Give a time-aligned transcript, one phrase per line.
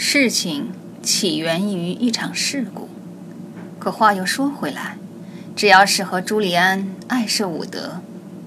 [0.00, 0.70] 事情
[1.02, 2.88] 起源于一场事故。
[3.80, 4.96] 可话又说回来，
[5.56, 8.00] 只要是和朱利安·艾舍伍德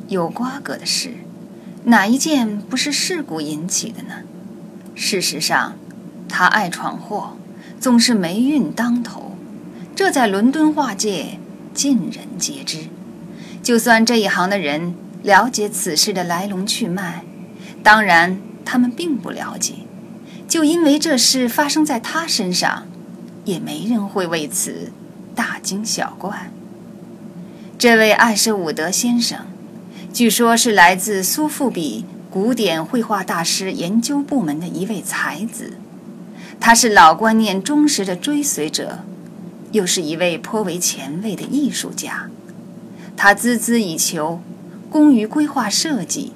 [0.07, 1.11] 有瓜葛的事，
[1.83, 4.21] 哪一件不是事故引起的呢？
[4.95, 5.75] 事实上，
[6.29, 7.36] 他爱闯祸，
[7.81, 9.36] 总是霉运当头，
[9.93, 11.38] 这在伦敦画界
[11.73, 12.86] 尽人皆知。
[13.61, 17.25] 就算这一行的人了解此事的来龙去脉，
[17.83, 19.73] 当然他们并不了解。
[20.52, 22.85] 就因为这事发生在他身上，
[23.45, 24.91] 也没人会为此
[25.34, 26.52] 大惊小怪。
[27.77, 29.45] 这位艾舍伍德先生，
[30.12, 35.76] 据说是来自苏富比古典绘画大师研究部门的一位才子，
[36.59, 39.05] 他是老观念忠实的追随者，
[39.71, 42.29] 又是一位颇为前卫的艺术家。
[43.15, 44.41] 他孜孜以求，
[44.90, 46.34] 工于规划设计，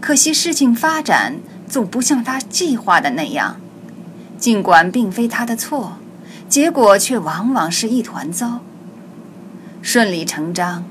[0.00, 1.36] 可惜事情发展
[1.70, 3.58] 总不像他计划的那样。
[4.36, 5.98] 尽管并非他的错，
[6.48, 8.60] 结果却往往是一团糟。
[9.80, 10.84] 顺理成章，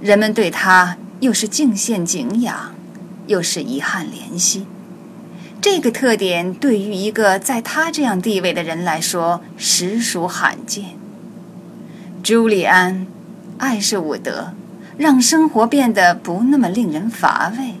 [0.00, 2.74] 人们对他又是敬献敬仰，
[3.26, 4.66] 又是遗憾怜惜。
[5.60, 10.96] 这个特点对于一个在他这样地位的人来说，实属罕见。
[12.22, 13.06] 朱利安。
[13.58, 14.54] 爱是伍德，
[14.96, 17.74] 让生活变得不那么令人乏味。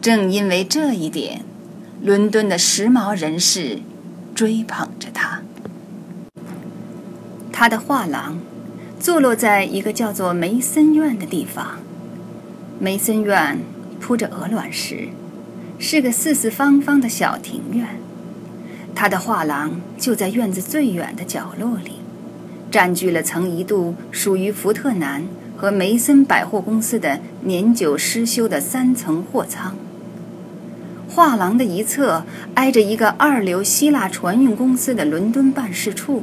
[0.00, 1.42] 正因为这一点，
[2.00, 3.80] 伦敦的时髦人士
[4.34, 5.42] 追捧着他。
[7.52, 8.38] 他的画廊
[9.00, 11.80] 坐落在一个叫做梅森院的地方。
[12.78, 13.58] 梅森院
[14.00, 15.08] 铺着鹅卵石，
[15.80, 18.00] 是个四四方方的小庭院。
[18.94, 21.94] 他的画廊就在院子最远的角落里。
[22.70, 25.24] 占据了曾一度属于福特南
[25.56, 29.74] 和梅森百货公司的年久失修的三层货仓。
[31.18, 32.22] 画廊的一侧
[32.54, 36.22] 挨着一个二流希腊船运公司的伦敦办事处，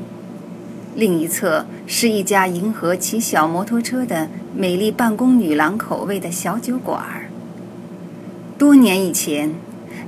[0.95, 7.29] 另一侧是一家迎合骑小摩托车的美丽办公女郎口味的小酒馆儿。
[8.57, 9.53] 多年以前，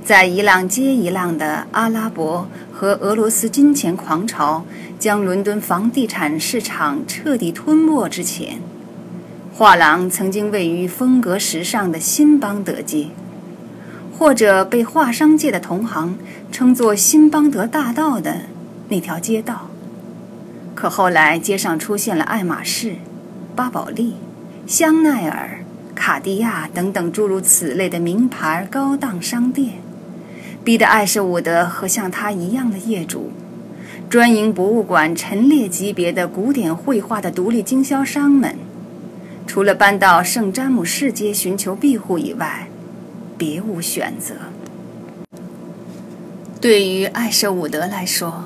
[0.02, 4.64] 在一浪接一浪的阿拉伯和俄罗斯金钱狂潮。
[4.98, 8.62] 将伦敦房地产市场彻底吞没之前，
[9.52, 13.08] 画廊曾经位于风格时尚的新邦德街，
[14.18, 16.18] 或者被画商界的同行
[16.50, 18.40] 称作新邦德大道的
[18.88, 19.70] 那条街道。
[20.74, 22.96] 可后来，街上出现了爱马仕、
[23.54, 24.16] 巴宝莉、
[24.66, 25.60] 香奈儿、
[25.94, 29.74] 卡地亚等等诸如此类的名牌高档商店，
[30.64, 33.30] 逼得艾舍伍德和像他一样的业主。
[34.10, 38.56] 专营博物馆陈列级别的古典绘画的独立经销商们，
[39.46, 42.68] 除了搬到圣詹姆士街寻求庇护以外，
[43.38, 44.34] 别无选择。
[46.60, 48.44] 对于艾舍伍德来说，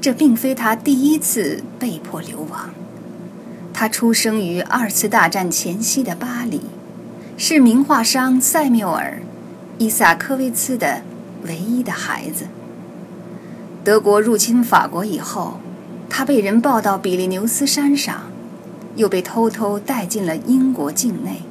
[0.00, 2.70] 这并非他第一次被迫流亡。
[3.74, 6.62] 他出生于二次大战前夕的巴黎，
[7.36, 9.18] 是名画商塞缪尔·
[9.78, 11.02] 伊萨科维茨的
[11.42, 12.46] 唯一的孩子。
[13.84, 15.60] 德国入侵法国以后，
[16.08, 18.22] 他被人抱到比利牛斯山上，
[18.96, 21.42] 又被偷偷带进了英国境内。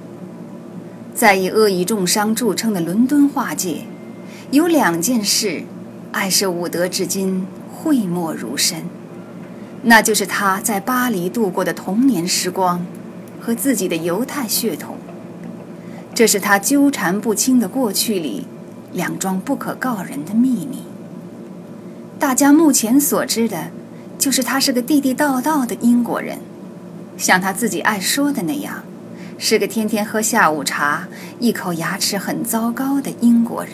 [1.13, 3.81] 在以恶意重伤著称的伦敦画界，
[4.51, 5.63] 有两件事，
[6.11, 8.85] 艾舍伍德至今讳莫如深，
[9.83, 12.85] 那就是他在巴黎度过的童年时光，
[13.39, 14.97] 和自己的犹太血统。
[16.15, 18.45] 这是他纠缠不清的过去里
[18.91, 20.83] 两桩不可告人的秘密。
[22.19, 23.71] 大家目前所知的，
[24.17, 26.39] 就是他是个地地道道的英国人，
[27.17, 28.82] 像他自己爱说的那样，
[29.45, 33.73] 是个天天喝下午茶、一口牙齿很糟糕的英国人。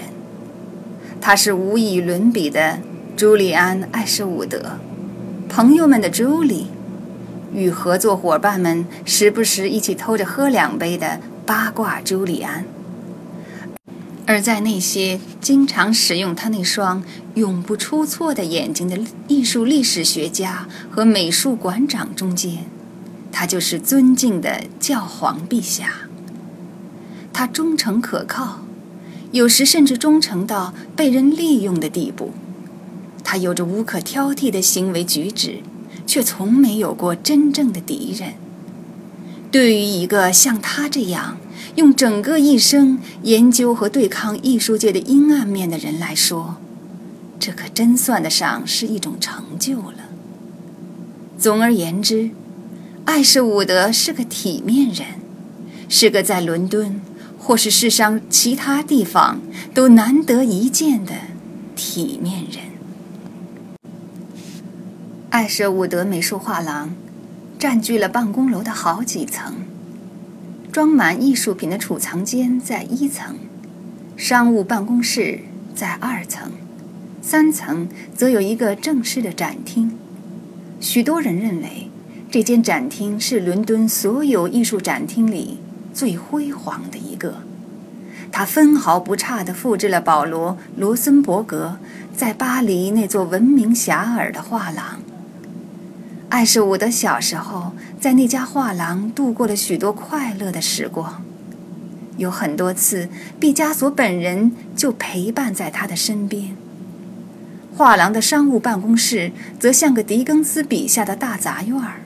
[1.22, 2.80] 他是无与伦比的
[3.16, 4.80] 朱利安·艾什伍德，
[5.48, 6.66] 朋友们的朱莉，
[7.54, 12.66] 与合作伙伴们时不时一起偷着喝两杯的八卦朱利安。
[14.26, 17.04] 而在那些经常使用他那双
[17.36, 22.66] 永不出错的眼睛的艺术历史学家和美术馆长中间，
[23.32, 26.08] 他就是尊敬的教皇陛下。
[27.32, 28.62] 他忠诚可靠，
[29.32, 32.34] 有时甚至忠诚到被人利用的地步。
[33.24, 35.60] 他有着无可挑剔的行为举止，
[36.08, 38.34] 却从没有过真正的敌人。
[39.52, 41.38] 对于一个像他这样，
[41.76, 46.58] 用整个一生研究和对抗艺术界的阴暗面的人来说，
[47.40, 50.10] 这可真算得上是一种成就了。
[51.38, 52.32] 总而言之，
[53.10, 55.08] 艾舍伍德是个体面人，
[55.90, 57.02] 是个在伦敦
[57.40, 59.42] 或是世上其他地方
[59.74, 61.14] 都难得一见的
[61.76, 62.66] 体面人。
[65.32, 66.94] 艾舍伍德美术画廊
[67.58, 69.56] 占据了办公楼的好几层，
[70.72, 73.38] 装满艺术品的储藏间在一层，
[74.16, 75.40] 商务办公室
[75.74, 76.52] 在二层，
[77.24, 79.98] 三层则有一个正式的展厅。
[80.80, 81.89] 许多人认为，
[82.32, 85.58] 这间展厅是伦敦所有艺术展厅里
[85.92, 87.38] 最辉煌的一个。
[88.32, 91.80] 它分毫不差地复制了保罗·罗森伯格
[92.16, 95.00] 在巴黎那座闻名遐迩的画廊。
[96.30, 101.24] 艾舍伍德小时候在那家画廊度过了许多快乐的时光，
[102.18, 103.10] 有很多次
[103.40, 106.56] 毕加索本人就陪伴在他的身边。
[107.76, 112.02] 画廊的商务办公室则像个狄更斯笔下的大杂院儿，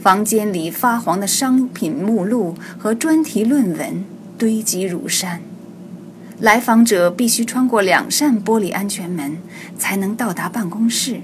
[0.00, 4.04] 房间里发黄的商品目录和专题论文
[4.38, 5.40] 堆积如山，
[6.38, 9.38] 来访者必须穿过两扇玻璃安全门
[9.76, 11.20] 才能到达办公室。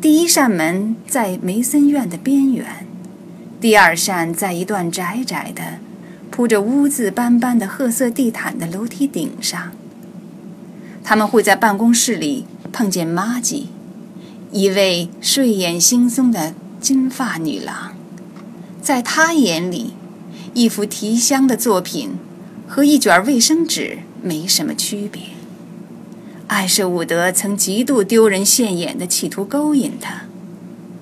[0.00, 2.86] 第一扇门在梅森院的边缘，
[3.60, 5.78] 第二扇在一段窄窄的、
[6.30, 9.72] 铺着污渍斑斑的褐色地毯的楼梯顶上。
[11.04, 13.68] 他们会在办公室里碰见玛吉，
[14.50, 16.54] 一位睡眼惺忪的
[16.86, 17.96] 金发女郎。
[18.80, 19.94] 在她眼里，
[20.54, 22.12] 一幅提香的作品
[22.68, 25.22] 和一卷卫生纸没什么区别。
[26.46, 30.26] 艾舍伍德曾极度丢人现眼地企图勾引她，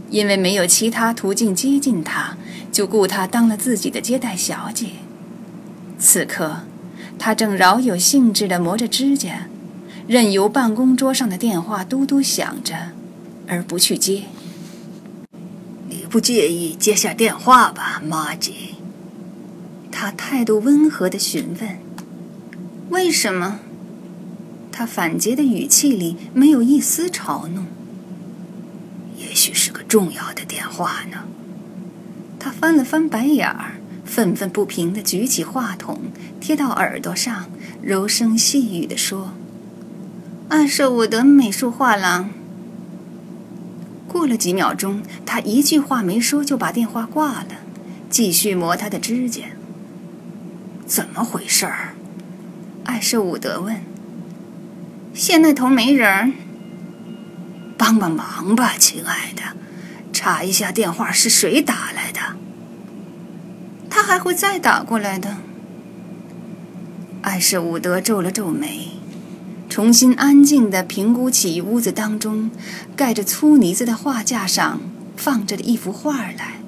[0.08, 2.38] 因为没有其他途径接近她，
[2.72, 4.86] 就雇她当了自己的接待小姐。
[5.98, 6.60] 此刻，
[7.18, 9.48] 她正饶有兴致地磨着指甲，
[10.06, 12.92] 任由办公桌上的电话嘟嘟响着，
[13.46, 14.22] 而不去接。
[15.88, 18.74] 你不介意接下电话吧，玛吉？
[19.90, 21.78] 他态度温和地询问
[22.90, 23.60] ：“为什么？”
[24.72, 27.66] 他反诘的语气里没有一丝嘲弄。
[29.16, 31.24] 也许是个重要的电话呢。
[32.40, 36.00] 他翻了翻白眼儿，愤愤不平地举起话筒，
[36.40, 37.46] 贴到耳朵上，
[37.80, 39.32] 柔声细语地说
[40.50, 42.30] ：“艾舍伍德美术画廊。”
[44.14, 47.48] 过了几秒钟，他一句话没说就把电话挂了，
[48.08, 49.42] 继续磨他的指甲。
[50.86, 51.96] 怎么回事儿？
[52.84, 53.82] 艾舍伍德问。
[55.14, 56.32] 线那头没人，
[57.76, 59.42] 帮帮忙吧，亲爱的，
[60.12, 62.20] 查一下电话是谁打来的。
[63.90, 65.38] 他还会再打过来的。
[67.22, 68.90] 艾舍伍德皱了皱眉，
[69.74, 72.48] 重新安静地评估起屋子当中
[72.94, 74.80] 盖着粗呢子的画架上
[75.16, 76.60] 放着的一幅画来。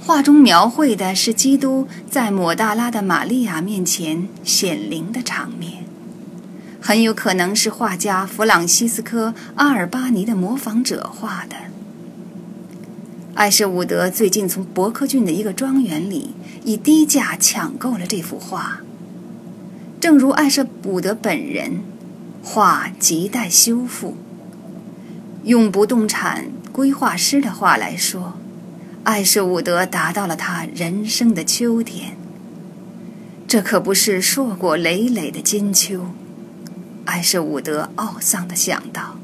[0.00, 5.82] 画中描绘的是基督在抹大拉的玛利亚面前显灵的场面。
[6.80, 11.56] 很有可能是画家弗朗西斯科·阿尔巴尼的模仿者画的。
[13.34, 16.30] 艾舍伍德最近从伯克郡的一个庄园里
[16.62, 18.82] 以低价抢购了这幅画。
[20.02, 21.80] 正如艾舍伍德本人，
[22.42, 24.16] 画亟待修复。
[25.44, 28.32] 用不动产规划师的话来说，
[29.04, 32.16] 艾舍伍德达到了他人生的秋天。
[33.46, 36.06] 这可不是硕果累累的金秋。
[37.04, 39.18] 艾舍伍德懊丧地想到：“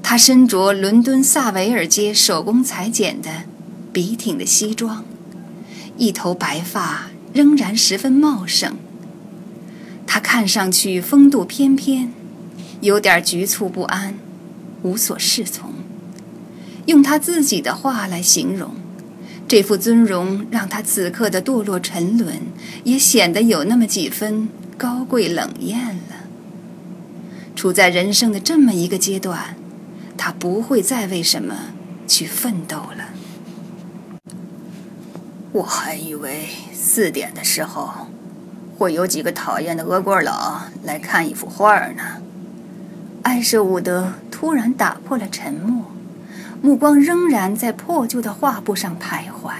[0.00, 3.30] 他身着伦敦萨维尔街手工裁剪的
[3.92, 5.04] 笔挺的西装，
[5.96, 8.76] 一头白发仍然十分茂盛。
[10.14, 12.12] 他看上去风度翩翩，
[12.80, 14.14] 有点局促不安，
[14.82, 15.72] 无所适从。
[16.86, 18.76] 用他自己的话来形容，
[19.48, 22.42] 这副尊容让他此刻的堕落沉沦，
[22.84, 26.28] 也显得有那么几分高贵冷艳了。”
[27.56, 29.56] 处在人生的这么一个阶段，
[30.16, 31.56] 他不会再为什么
[32.06, 33.08] 去奋斗了。
[35.50, 38.06] 我还以为四点的时候，
[38.76, 42.02] 会有几个讨厌的俄国佬来看一幅画呢。
[43.22, 45.86] 艾舍伍德突然打破了沉默，
[46.60, 49.52] 目光仍然在破旧的画布上徘徊。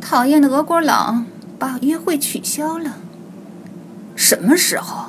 [0.00, 1.22] 讨厌的俄国佬
[1.58, 2.98] 把约会取消了。
[4.14, 5.06] 什么时候？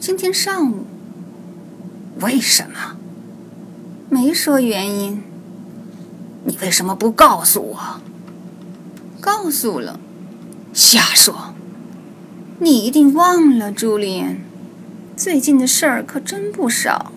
[0.00, 0.86] 今天上午，
[2.20, 2.96] 为什么？
[4.08, 5.22] 没说原因。
[6.44, 8.00] 你为什么不告诉我？
[9.20, 10.00] 告诉了。
[10.74, 11.54] 瞎说！
[12.58, 14.40] 你一定忘了，朱琳。
[15.16, 17.12] 最近的事儿可真不少。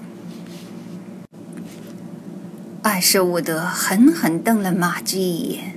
[2.84, 5.74] 艾舍伍德狠狠瞪了玛姬一眼，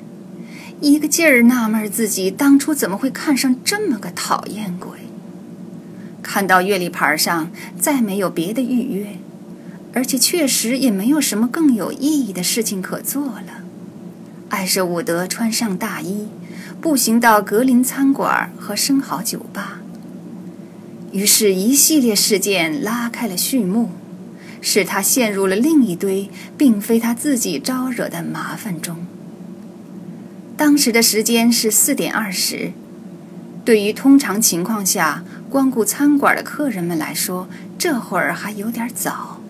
[0.82, 4.90] 一个劲儿纳闷自己当初怎么会看上这么个讨厌鬼。
[6.20, 9.16] 看到月历牌上再没有别的预约，
[9.94, 13.64] 而且确实也没有什么更有意义的事情可做了。
[14.50, 16.28] 艾舍伍德穿上大衣，
[16.80, 19.80] 步行到格林餐馆和生蚝酒吧。
[21.12, 23.90] 于是，一系列事件拉开了序幕，
[24.62, 28.96] 使他陷入了另一堆并非他自己招惹的麻烦中。
[30.56, 32.72] 当时的时间是四点二十，
[33.64, 39.40] 对于通常情况下光顾餐馆的客人们来说，这会儿还有点早。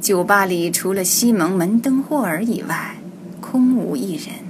[0.00, 2.96] 酒吧里除了西蒙·门登霍尔以外，
[3.40, 4.49] 空无一人。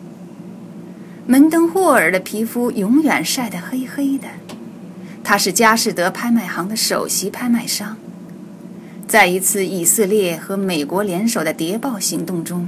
[1.31, 4.27] 门登霍尔的皮肤永远晒得黑黑的。
[5.23, 7.97] 他是佳士得拍卖行的首席拍卖商，
[9.07, 12.67] 在一次以色列和美国联手的谍报行动中，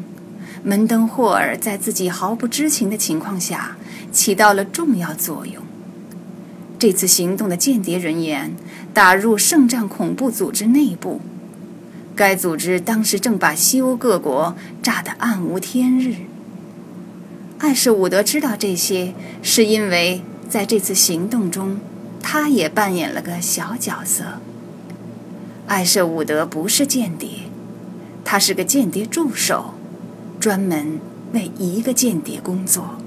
[0.62, 3.76] 门登霍尔在自己毫不知情的情况下
[4.12, 5.60] 起到了重要作用。
[6.78, 8.54] 这次行动的间谍人员
[8.94, 11.20] 打入圣战恐怖组织内部，
[12.14, 16.14] 该组织当时正把西欧各国炸得暗无天日。
[17.62, 21.78] 艾舍伍德知道这些，是因为在这次行动中。
[22.20, 24.40] 他也扮演了个小角色。
[25.68, 27.48] 艾舍伍德不是间谍，
[28.24, 29.74] 他是个间谍助手，
[30.40, 30.98] 专门
[31.32, 33.01] 为一个间谍工作。